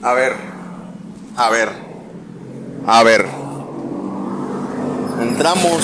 [0.00, 0.32] A ver,
[1.36, 1.68] a ver,
[2.86, 3.26] a ver.
[5.20, 5.82] Entramos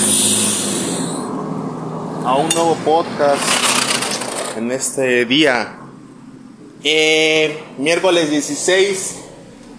[2.25, 3.43] a un nuevo podcast
[4.55, 5.79] en este día.
[6.81, 9.15] Eh, miércoles 16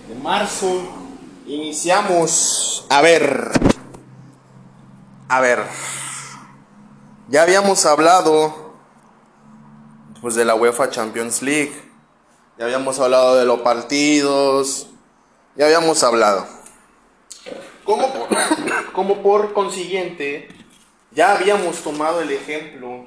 [0.09, 0.83] de marzo.
[1.47, 2.85] Iniciamos.
[2.91, 3.53] A ver.
[5.31, 5.61] A ver.
[7.31, 8.75] Ya habíamos hablado
[10.21, 11.86] pues de la UEFA Champions League.
[12.59, 14.87] Ya habíamos hablado de los partidos.
[15.57, 16.47] Ya habíamos hablado.
[17.85, 18.29] Como por,
[18.93, 20.49] como por consiguiente,
[21.13, 23.07] ya habíamos tomado el ejemplo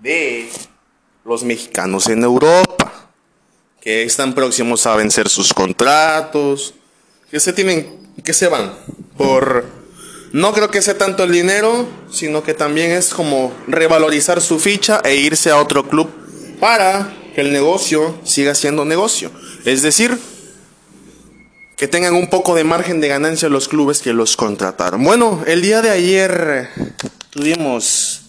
[0.00, 0.50] de
[1.24, 3.10] los mexicanos en Europa,
[3.80, 6.74] que están próximos a vencer sus contratos,
[7.30, 8.74] que se tienen, que se van
[9.16, 9.66] por,
[10.32, 15.00] no creo que sea tanto el dinero, sino que también es como revalorizar su ficha
[15.04, 16.10] e irse a otro club
[16.58, 19.30] para que el negocio siga siendo negocio.
[19.64, 20.18] Es decir,
[21.74, 25.02] que tengan un poco de margen de ganancia los clubes que los contrataron.
[25.02, 26.68] Bueno, el día de ayer
[27.30, 28.20] tuvimos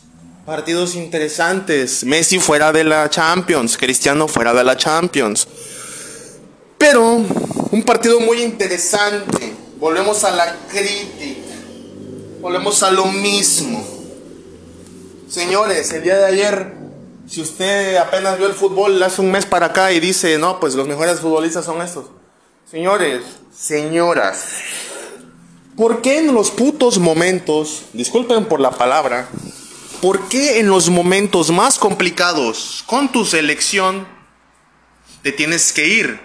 [0.45, 2.05] partidos interesantes.
[2.05, 5.45] Messi fuera de la Champions, Cristiano fuera de la Champions.
[6.77, 7.17] Pero
[7.71, 9.53] un partido muy interesante.
[9.77, 11.51] Volvemos a la crítica.
[12.39, 13.85] Volvemos a lo mismo.
[15.27, 16.80] Señores, el día de ayer,
[17.31, 20.75] si usted apenas vio el fútbol hace un mes para acá y dice, no, pues
[20.75, 22.07] los mejores futbolistas son estos.
[22.69, 23.23] Señores,
[23.57, 24.47] señoras,
[25.77, 29.29] ¿por qué en los putos momentos, disculpen por la palabra,
[30.01, 34.05] ¿por qué en los momentos más complicados con tu selección
[35.23, 36.19] te tienes que ir?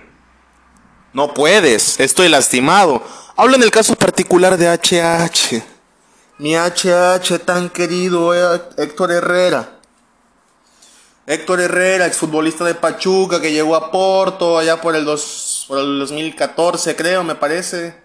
[1.12, 3.00] No puedes, estoy lastimado.
[3.36, 5.62] Hablo en el caso particular de HH.
[6.38, 8.34] Mi HH tan querido
[8.76, 9.75] Héctor Herrera.
[11.26, 15.98] Héctor Herrera, exfutbolista de Pachuca, que llegó a Porto allá por el, dos, por el
[15.98, 17.96] 2014, creo, me parece.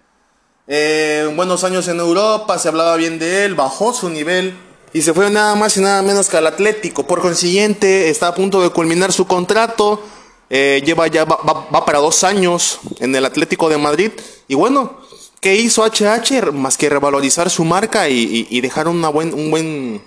[0.67, 4.58] Eh, buenos años en Europa, se hablaba bien de él, bajó su nivel
[4.92, 7.05] y se fue nada más y nada menos que al Atlético.
[7.05, 10.02] Por consiguiente, está a punto de culminar su contrato.
[10.49, 14.11] Eh, lleva ya va, para dos años en el Atlético de Madrid.
[14.48, 14.98] Y bueno,
[15.39, 16.52] ¿qué hizo HH?
[16.54, 20.02] Más que revalorizar su marca y, y dejar una buen, un buen,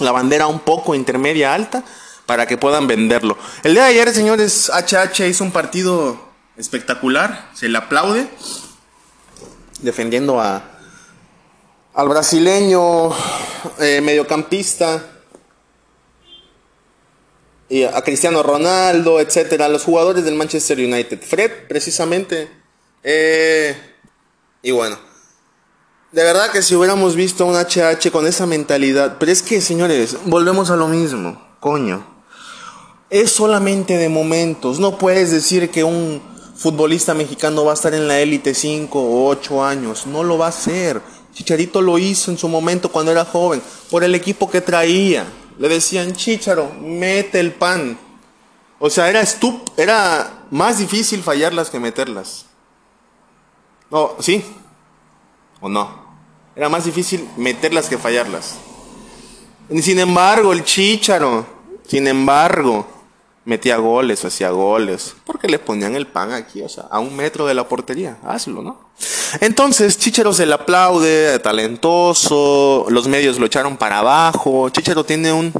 [0.00, 1.84] la bandera un poco intermedia alta
[2.26, 3.36] para que puedan venderlo.
[3.62, 6.18] El día de ayer, señores, HH hizo un partido
[6.56, 8.28] espectacular, se le aplaude,
[9.80, 10.62] defendiendo a,
[11.94, 13.10] al brasileño
[13.78, 15.08] eh, mediocampista,
[17.68, 21.22] y a Cristiano Ronaldo, etcétera, los jugadores del Manchester United.
[21.22, 22.50] Fred, precisamente.
[23.02, 23.74] Eh,
[24.60, 24.98] y bueno,
[26.12, 30.18] de verdad que si hubiéramos visto un HH con esa mentalidad, pero es que, señores,
[30.26, 32.11] volvemos a lo mismo, coño
[33.12, 34.80] es solamente de momentos.
[34.80, 36.22] No puedes decir que un
[36.56, 40.06] futbolista mexicano va a estar en la élite 5 o 8 años.
[40.06, 41.02] No lo va a hacer.
[41.34, 45.26] Chicharito lo hizo en su momento cuando era joven, por el equipo que traía.
[45.58, 47.98] Le decían, Chicharo, mete el pan.
[48.78, 52.46] O sea, era estup era más difícil fallarlas que meterlas.
[53.90, 54.42] No, ¿sí?
[55.60, 56.02] ¿O no?
[56.56, 58.56] Era más difícil meterlas que fallarlas.
[59.82, 61.46] Sin embargo, el Chicharo,
[61.86, 62.86] sin embargo,
[63.44, 67.16] metía goles o hacía goles, porque le ponían el pan aquí, o sea, a un
[67.16, 68.78] metro de la portería, hazlo, ¿no?
[69.40, 75.52] Entonces, Chichero se le aplaude, talentoso, los medios lo echaron para abajo, Chichero tiene un,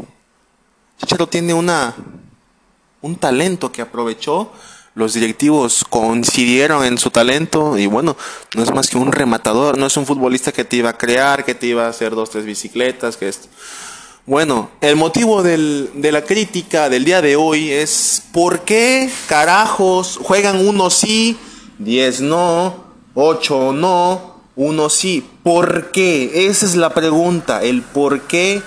[0.98, 1.94] Chichero tiene una,
[3.00, 4.52] un talento que aprovechó,
[4.94, 8.16] los directivos coincidieron en su talento y bueno,
[8.54, 11.44] no es más que un rematador, no es un futbolista que te iba a crear,
[11.44, 13.48] que te iba a hacer dos, tres bicicletas, que esto.
[14.24, 20.64] Bueno, el motivo de la crítica del día de hoy es ¿por qué carajos juegan
[20.64, 21.36] uno sí,
[21.80, 22.84] diez no,
[23.14, 25.28] ocho no, uno sí?
[25.42, 26.46] ¿Por qué?
[26.46, 28.62] Esa es la pregunta, el por qué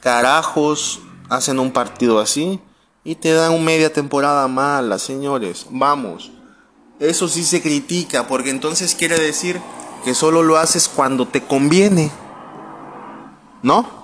[0.00, 2.58] carajos hacen un partido así
[3.04, 5.66] y te dan media temporada mala, señores.
[5.68, 6.30] Vamos,
[6.98, 9.60] eso sí se critica porque entonces quiere decir
[10.02, 12.10] que solo lo haces cuando te conviene.
[13.62, 14.03] ¿No?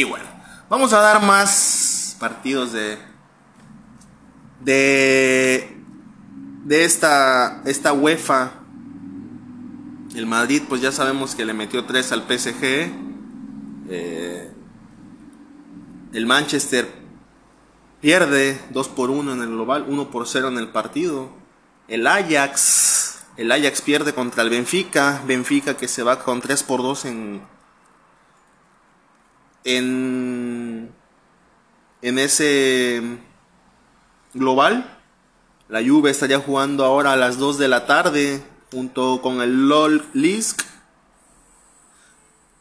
[0.00, 0.24] Y bueno,
[0.70, 2.96] vamos a dar más partidos de.
[4.64, 5.76] de.
[6.64, 7.60] de esta.
[7.66, 8.52] esta UEFA.
[10.14, 12.90] El Madrid, pues ya sabemos que le metió 3 al PSG.
[13.90, 14.50] Eh,
[16.14, 16.90] el Manchester
[18.00, 21.28] pierde 2 por 1 en el global, 1 por 0 en el partido.
[21.88, 23.18] El Ajax.
[23.36, 25.20] El Ajax pierde contra el Benfica.
[25.26, 27.42] Benfica que se va con 3 por 2 en,
[29.64, 30.92] en,
[32.02, 33.02] en ese
[34.34, 34.98] global.
[35.68, 38.42] La Juve estaría jugando ahora a las 2 de la tarde
[38.72, 40.62] junto con el LOL Lisk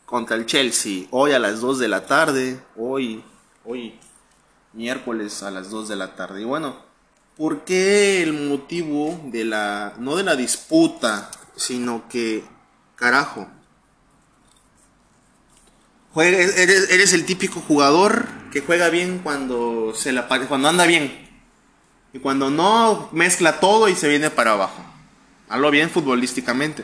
[0.05, 1.05] contra el Chelsea.
[1.11, 2.59] Hoy a las 2 de la tarde.
[2.75, 3.23] Hoy,
[3.63, 3.99] hoy,
[4.73, 6.41] miércoles a las 2 de la tarde.
[6.41, 6.75] Y bueno,
[7.37, 12.43] ¿por qué el motivo de la, no de la disputa, sino que,
[12.95, 13.47] carajo,
[16.15, 21.27] eres, el típico jugador que juega bien cuando, se la, cuando anda bien.
[22.13, 24.83] Y cuando no, mezcla todo y se viene para abajo.
[25.47, 26.83] Hablo bien futbolísticamente.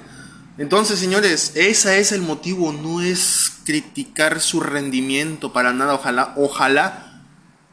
[0.58, 5.96] Entonces, señores, ese es el motivo, no es criticar su rendimiento para nada.
[5.96, 7.24] Ojalá, ojalá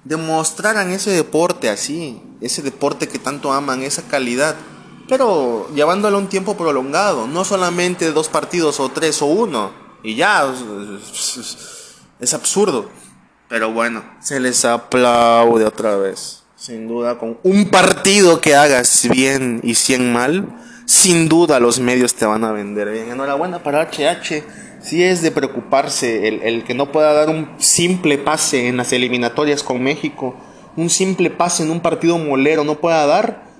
[0.04, 4.56] demostraran ese deporte así, ese deporte que tanto aman, esa calidad,
[5.08, 10.52] pero llevándolo un tiempo prolongado, no solamente dos partidos o tres o uno, y ya,
[12.20, 12.90] es absurdo.
[13.48, 19.60] Pero bueno, se les aplaude otra vez, sin duda, con un partido que hagas bien
[19.62, 20.48] y cien mal
[20.92, 23.10] sin duda los medios te van a vender bien.
[23.10, 24.44] Enhorabuena para HH.
[24.82, 29.62] Si es de preocuparse el, que no pueda dar un simple pase en las eliminatorias
[29.62, 30.36] con México,
[30.76, 33.51] un simple pase en un partido molero no pueda dar.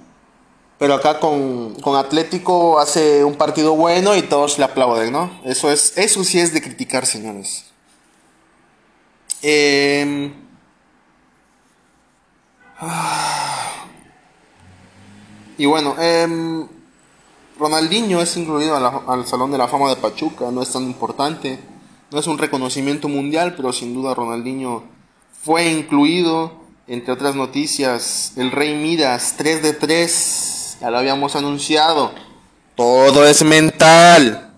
[0.82, 5.30] Pero acá con, Atlético hace un partido bueno y todos le aplauden, ¿no?
[5.44, 7.66] Eso, es, eso sí es de criticar, señores.
[9.42, 10.32] Em,
[15.56, 16.66] y bueno, eh,
[17.60, 18.74] Ronaldinho es incluido
[19.08, 21.60] al Salón de la Fama de Pachuca, no es tan importante,
[22.10, 24.82] no es un reconocimiento mundial, pero sin duda Ronaldinho
[25.44, 26.54] fue incluido,
[26.88, 32.10] entre otras noticias, el Rey Midas 3 de 3, ya lo habíamos anunciado,
[32.74, 34.50] todo es mental,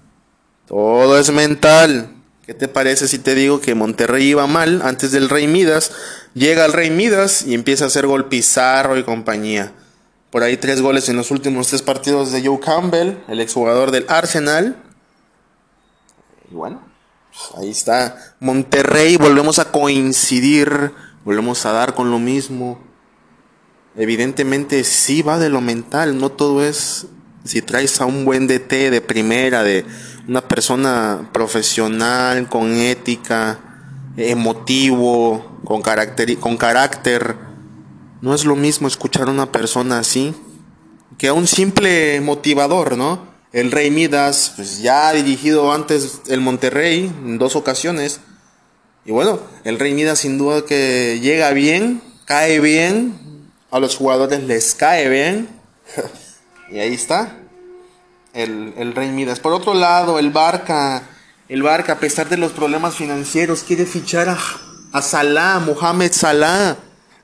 [0.67, 2.15] todo es mental.
[2.47, 5.93] ¿Qué te parece si te digo que Monterrey iba mal antes del Rey Midas?
[6.33, 9.73] Llega el Rey Midas y empieza a hacer gol Pizarro y compañía.
[10.31, 14.07] Por ahí tres goles en los últimos tres partidos de Joe Campbell, el exjugador del
[14.09, 14.77] Arsenal.
[16.51, 16.81] Y bueno,
[17.31, 18.35] pues ahí está.
[18.41, 20.93] Monterrey, volvemos a coincidir,
[21.23, 22.94] volvemos a dar con lo mismo.
[23.97, 27.07] Evidentemente sí va de lo mental, no todo es
[27.45, 29.85] si traes a un buen DT de primera, de
[30.27, 33.61] una persona profesional, con ética,
[34.17, 37.37] emotivo, con carácter, con carácter
[38.25, 40.35] no es lo mismo escuchar a una persona así
[41.19, 43.21] que a un simple motivador, ¿no?
[43.53, 48.21] El Rey Midas, pues ya ha dirigido antes el Monterrey en dos ocasiones.
[49.05, 53.15] Y bueno, el Rey Midas sin duda que llega bien, cae bien,
[53.75, 55.49] a los jugadores les cae bien.
[56.71, 57.39] y ahí está,
[58.33, 59.41] el, el, Rey Midas.
[59.41, 61.03] Por otro lado, el Barca,
[61.49, 64.39] el Barca, a pesar de los problemas financieros, quiere fichar a,
[64.93, 66.77] a Salah, Mohamed Salah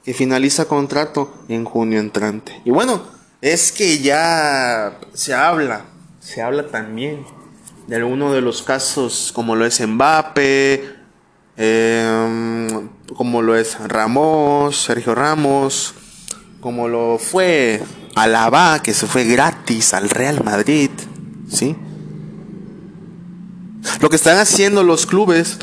[0.04, 2.60] que finaliza contrato en junio entrante.
[2.64, 3.00] Y bueno,
[3.40, 5.84] es que ya se habla,
[6.18, 7.24] se habla también
[7.86, 10.96] de alguno de los casos como lo es Mbappe,
[11.56, 15.94] em, como lo es Ramos, Sergio Ramos,
[16.60, 17.82] como lo fue
[18.14, 20.90] Alaba, que se fue gratis al Real Madrid,
[21.48, 21.76] ¿sí?
[24.00, 25.58] Lo que están haciendo los clubes,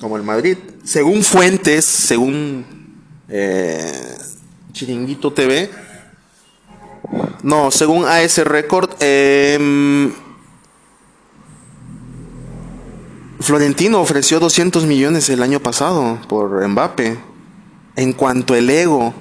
[0.00, 2.64] como el Madrid, según fuentes, según
[3.28, 4.16] eh,
[4.72, 5.70] Chiringuito TV,
[7.42, 10.12] no, según AS Record, em,
[13.40, 17.33] Florentino ofreció 200 millones el año pasado por Mbappe.
[17.96, 19.14] En cuanto el ego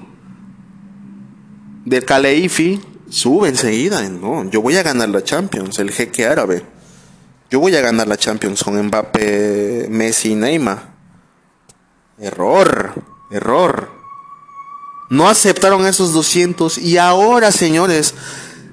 [1.85, 6.65] del Caleifi sube enseguida, no, yo voy a ganar la Champions, el jeque árabe.
[7.51, 10.93] Yo voy a ganar la Champions con Mbappe, Messi y Neymar.
[12.17, 12.93] Error,
[13.29, 13.91] error.
[15.11, 18.15] No aceptaron esos 200 y ahora, señores,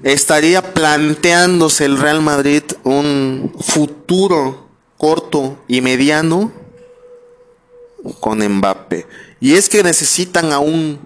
[0.01, 4.67] estaría planteándose el Real Madrid un futuro
[4.97, 6.51] corto y mediano
[8.19, 9.07] con Mbappe.
[9.39, 10.99] Y es que necesitan a un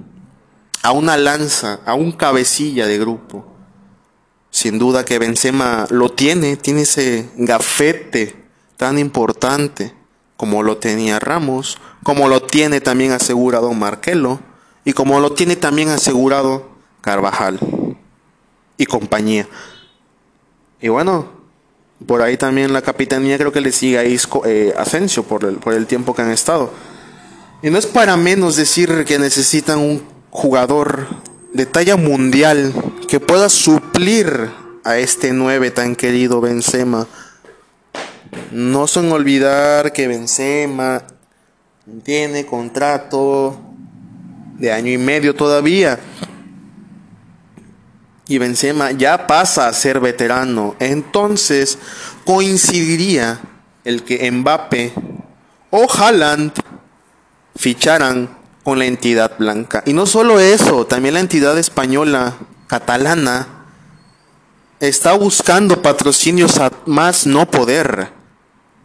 [0.85, 3.43] a una lanza, a un cabecilla de grupo.
[4.51, 8.35] Sin duda que Benzema lo tiene, tiene ese gafete
[8.77, 9.95] tan importante
[10.37, 14.39] como lo tenía Ramos, como lo tiene también asegurado Marquelo
[14.83, 16.69] y como lo tiene también asegurado
[17.01, 17.59] Carvajal
[18.77, 19.47] y compañía.
[20.79, 21.29] Y bueno,
[22.07, 25.55] por ahí también la capitanía creo que le sigue a Isco, eh, Asensio por el,
[25.55, 26.71] por el tiempo que han estado.
[27.61, 31.07] Y no es para menos decir que necesitan un jugador
[31.53, 32.73] de talla mundial
[33.07, 34.49] que pueda suplir
[34.83, 37.07] a este 9 tan querido Benzema
[38.51, 41.03] no son olvidar que Benzema
[42.03, 43.59] tiene contrato
[44.57, 45.99] de año y medio todavía.
[48.27, 50.75] Y Benzema ya pasa a ser veterano.
[50.79, 51.77] Entonces
[52.25, 53.39] coincidiría
[53.83, 54.93] el que Mbappe
[55.69, 56.53] o Haaland
[57.55, 59.83] ficharan con la entidad blanca.
[59.85, 62.33] Y no solo eso, también la entidad española,
[62.67, 63.47] catalana,
[64.79, 68.09] está buscando patrocinios a más no poder.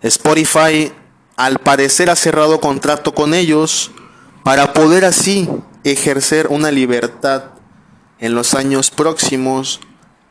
[0.02, 0.92] Spotify
[1.36, 3.90] al parecer ha cerrado contrato con ellos
[4.44, 5.48] para poder así
[5.84, 7.44] ejercer una libertad
[8.20, 9.80] en los años próximos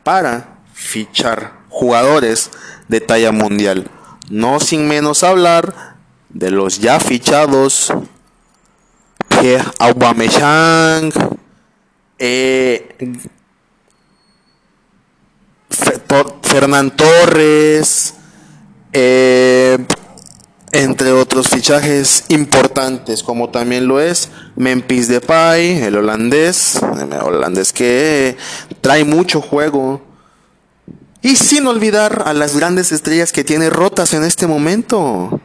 [0.04, 2.50] para fichar jugadores
[2.88, 3.90] de talla mundial.
[4.28, 5.96] No sin menos hablar
[6.28, 7.92] de los ya fichados
[9.28, 11.12] Pierre Aubameyang,
[12.18, 12.96] eh,
[16.42, 18.14] Fernán Torres,
[18.92, 19.78] eh,
[20.72, 28.36] entre otros fichajes importantes, como también lo es Memphis Depay, el holandés, el holandés que
[28.80, 30.02] trae mucho juego.
[31.22, 35.40] Y sin olvidar a las grandes estrellas que tiene rotas en este momento.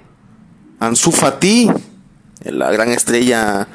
[0.79, 1.69] Ansu Fati,
[2.43, 3.67] la gran estrella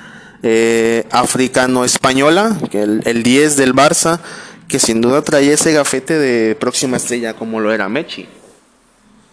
[0.42, 4.21] eh, africano-española, el, el 10 del Barça,
[4.69, 8.28] que sin duda traía ese gafete de próxima estrella como lo era Mechi.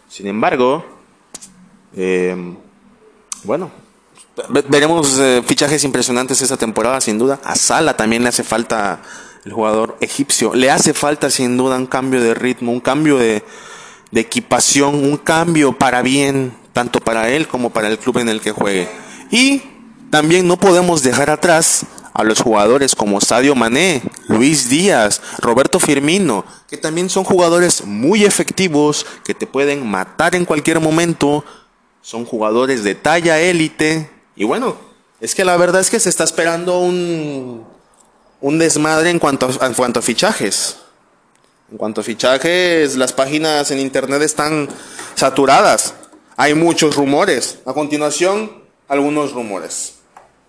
[0.09, 0.97] Sin embargo,
[1.98, 2.56] eh,
[3.44, 3.72] bueno,
[4.70, 7.39] veremos fichajes impresionantes esta temporada, sin duda.
[7.44, 9.01] A Sala también le hace falta
[9.44, 10.54] el jugador egipcio.
[10.54, 13.44] Le hace falta, sin duda, un cambio de ritmo, un cambio de,
[14.12, 18.42] de equipación, un cambio para bien, tanto para él como para el club en el
[18.42, 18.88] que juegue.
[19.32, 19.62] Y
[20.10, 26.46] también no podemos dejar atrás a los jugadores como Sadio Mané, Luis Díaz, Roberto Firmino,
[26.68, 31.46] que también son jugadores muy efectivos, que te pueden matar en cualquier momento,
[32.01, 34.77] son jugadores de talla élite, y bueno,
[35.20, 37.66] es que la verdad es que se está esperando un,
[38.42, 40.77] un desmadre en cuanto, en cuanto a fichajes.
[41.72, 44.70] En cuanto a fichajes, las páginas en internet están
[45.16, 45.96] saturadas.
[46.38, 47.60] Hay muchos rumores.
[47.66, 49.96] A continuación, algunos rumores.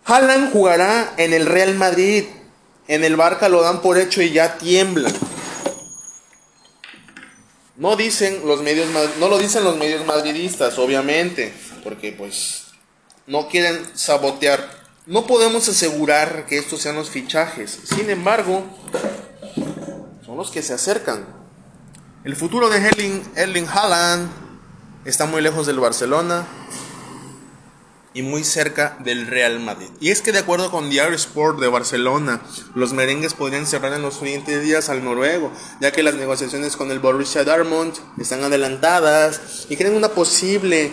[0.04, 2.24] Haaland jugará en el Real Madrid.
[2.86, 5.12] En el Barca lo dan por hecho y ya tiemblan.
[7.78, 8.88] No dicen los medios
[9.20, 11.54] no lo dicen los medios madridistas, obviamente,
[11.84, 12.64] porque pues
[13.28, 14.68] no quieren sabotear.
[15.06, 17.78] No podemos asegurar que estos sean los fichajes.
[17.84, 18.64] Sin embargo,
[20.26, 21.24] son los que se acercan.
[22.24, 24.28] El futuro de Erling, Erling Haaland
[25.04, 26.46] está muy lejos del Barcelona
[28.14, 29.88] y muy cerca del Real Madrid.
[30.00, 32.40] Y es que de acuerdo con Diario Sport de Barcelona,
[32.74, 36.90] los merengues podrían cerrar en los siguientes días al noruego, ya que las negociaciones con
[36.90, 40.92] el Borussia Dortmund están adelantadas y creen una posible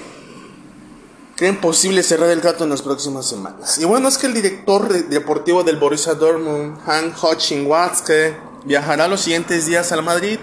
[1.36, 3.78] creen posible cerrar el trato en las próximas semanas.
[3.78, 9.22] Y bueno, es que el director deportivo del Borussia Dortmund, Hank Hochin Watzke, viajará los
[9.22, 10.40] siguientes días al Madrid,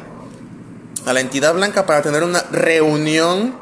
[1.07, 3.62] a la entidad blanca, para tener una reunión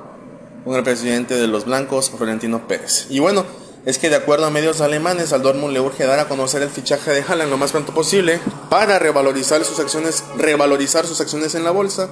[0.64, 3.07] con el presidente de los blancos, Florentino Pérez.
[3.11, 3.45] Y bueno,
[3.87, 6.69] es que de acuerdo a medios alemanes, al Dortmund le urge dar a conocer el
[6.69, 8.38] fichaje de Haaland lo más pronto posible
[8.69, 12.11] para revalorizar sus acciones, revalorizar sus acciones en la bolsa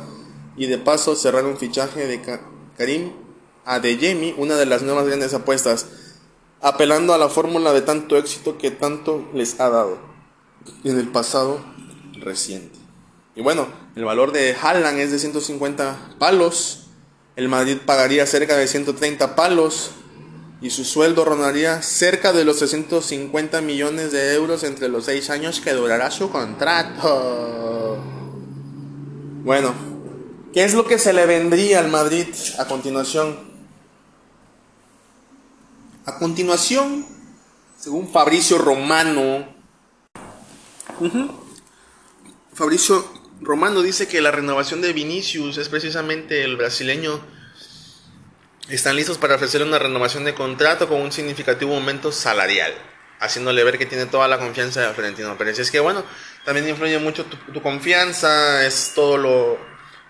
[0.56, 2.22] y de paso cerrar un fichaje de
[2.76, 3.12] Karim
[3.66, 5.86] Adeyemi, una de las nuevas grandes apuestas,
[6.62, 9.98] apelando a la fórmula de tanto éxito que tanto les ha dado
[10.84, 11.60] en el pasado
[12.14, 12.78] reciente.
[13.36, 16.87] Y bueno, el valor de Haaland es de 150 palos
[17.38, 19.92] el Madrid pagaría cerca de 130 palos
[20.60, 25.60] y su sueldo rondaría cerca de los 650 millones de euros entre los seis años
[25.60, 28.02] que durará su contrato.
[29.44, 29.72] Bueno,
[30.52, 32.26] ¿qué es lo que se le vendría al Madrid
[32.58, 33.38] a continuación?
[36.06, 37.06] A continuación,
[37.78, 39.46] según Fabricio Romano,
[42.52, 47.20] Fabricio Romano dice que la renovación de Vinicius es precisamente el brasileño.
[48.68, 52.74] Están listos para ofrecer una renovación de contrato con un significativo aumento salarial,
[53.20, 55.58] haciéndole ver que tiene toda la confianza de Florentino Pérez.
[55.60, 56.04] es que bueno,
[56.44, 59.58] también influye mucho tu, confianza, es todo lo,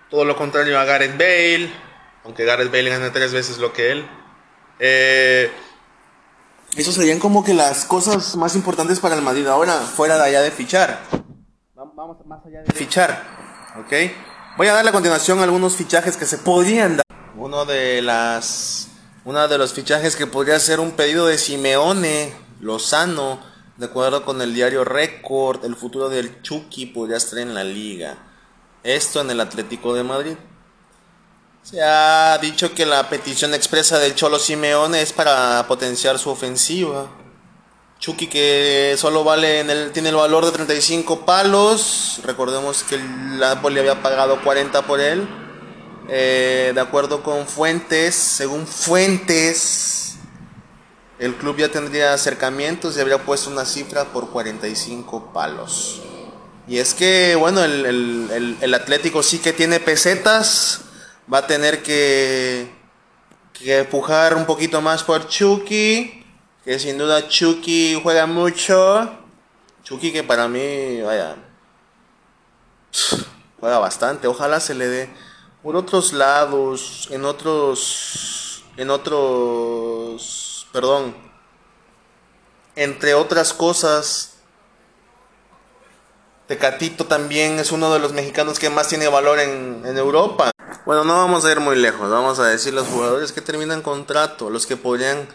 [0.09, 1.71] todo lo contrario a Gareth Bale,
[2.25, 4.07] aunque Gareth Bale gana tres veces lo que él.
[4.79, 5.51] Eh,
[6.75, 10.41] eso serían como que las cosas más importantes para el Madrid ahora, fuera de allá
[10.41, 11.18] de fichar
[11.99, 13.25] vamos más allá de fichar,
[13.77, 13.93] ¿ok?
[14.55, 17.05] Voy a darle a continuación algunos fichajes que se podrían dar.
[17.35, 18.87] Uno de las,
[19.25, 23.41] uno de los fichajes que podría ser un pedido de Simeone Lozano,
[23.75, 28.17] de acuerdo con el diario Record, el futuro del Chucky podría estar en la liga.
[28.81, 30.37] Esto en el Atlético de Madrid.
[31.63, 37.09] Se ha dicho que la petición expresa del Cholo Simeone es para potenciar su ofensiva.
[37.99, 42.21] Chucky que solo vale en el, tiene el valor de 35 palos.
[42.23, 45.27] Recordemos que el Napoli había pagado 40 por él.
[46.07, 50.15] Eh, de acuerdo con fuentes, según fuentes,
[51.19, 56.01] el club ya tendría acercamientos y habría puesto una cifra por 45 palos.
[56.69, 60.81] Y es que, bueno, el, el Atlético sí que tiene pesetas.
[61.31, 62.71] Va a tener que,
[63.51, 66.18] que empujar un poquito más por Chucky
[66.69, 69.09] que sin duda Chucky juega mucho.
[69.83, 71.35] Chucky que para mí, vaya,
[73.59, 74.27] juega bastante.
[74.27, 75.09] Ojalá se le dé
[75.63, 81.15] por otros lados, en otros, en otros, perdón,
[82.75, 84.35] entre otras cosas.
[86.45, 90.51] Tecatito también es uno de los mexicanos que más tiene valor en, en Europa.
[90.85, 94.51] Bueno, no vamos a ir muy lejos, vamos a decir los jugadores que terminan contrato,
[94.51, 95.27] los que podrían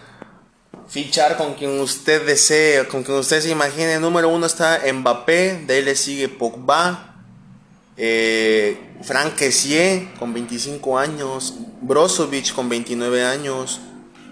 [0.89, 3.99] fichar con quien usted desee, con quien usted se imagine.
[3.99, 7.15] Número uno está Mbappé, de ahí le sigue Pogba,
[7.97, 13.81] eh, Frank Kessié con 25 años, Brozovic con 29 años,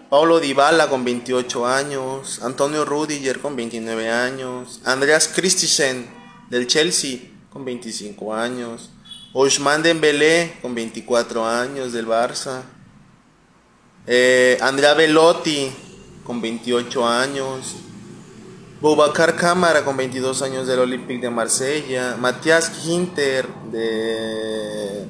[0.08, 6.06] Paulo Dybala con 28 años, Antonio Rudiger con 29 años, Andreas Christensen
[6.50, 7.20] del Chelsea
[7.50, 8.90] con 25 años,
[9.32, 12.62] Ousmane Dembélé con 24 años del Barça,
[14.06, 15.70] eh, Andrea Velotti
[16.24, 17.76] con 28 años.
[18.80, 22.16] Boubacar Cámara con 22 años del Olympique de Marsella.
[22.18, 25.06] Matías Ginter de,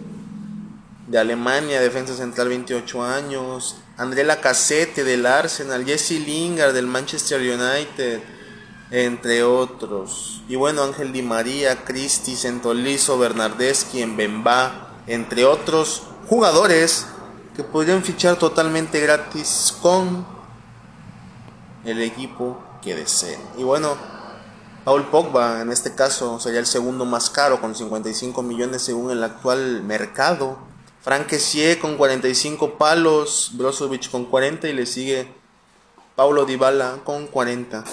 [1.07, 3.77] de Alemania, defensa central 28 años.
[3.97, 5.85] André Lacazette del Arsenal.
[5.85, 8.21] Jesse Lingard del Manchester United.
[8.91, 10.43] Entre otros.
[10.49, 17.07] Y bueno, Ángel Di María, Cristi, Sentolizo, Bernardeschi, Bemba, entre otros jugadores
[17.57, 20.27] que podrían fichar totalmente gratis con
[21.85, 23.39] el equipo que desee.
[23.59, 23.97] Y bueno,
[24.85, 29.23] Paul Pogba en este caso sería el segundo más caro con 55 millones según el
[29.23, 30.59] actual mercado.
[31.03, 35.29] Frank Kessié con 45 palos, Brozovic con 40 y le sigue
[36.15, 37.85] Paulo Dybala con 40.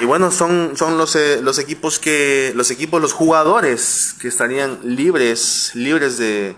[0.00, 4.80] Y bueno, son, son los, eh, los equipos que los equipos los jugadores que estarían
[4.84, 6.56] libres, libres de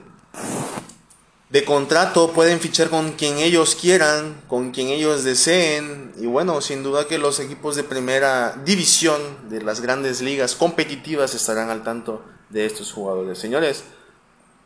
[1.51, 6.13] de contrato, pueden fichar con quien ellos quieran, con quien ellos deseen.
[6.17, 11.35] Y bueno, sin duda que los equipos de primera división de las grandes ligas competitivas
[11.35, 13.39] estarán al tanto de estos jugadores.
[13.39, 13.83] Señores,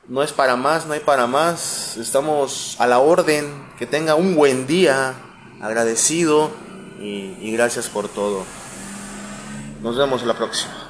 [0.08, 1.96] no es para más, no hay para más.
[1.96, 3.64] Estamos a la orden.
[3.78, 5.14] Que tenga un buen día.
[5.62, 6.50] Agradecido
[7.00, 8.44] y, gracias por todo.
[9.82, 10.83] Nos vemos la próxima.